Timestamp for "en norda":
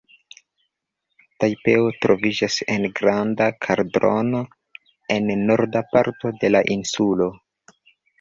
5.17-5.83